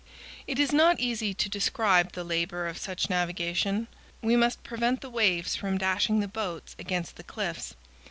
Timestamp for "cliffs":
7.23-7.75